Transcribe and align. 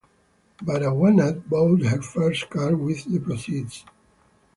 Baragwanath 0.63 1.47
bought 1.47 1.83
her 1.83 2.01
first 2.01 2.49
car 2.49 2.75
with 2.75 3.05
the 3.05 3.19
proceeds. 3.19 3.85